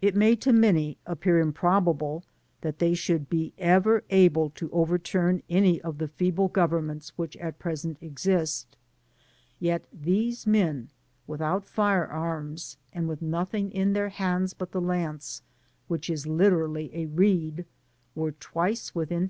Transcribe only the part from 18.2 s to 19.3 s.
twice within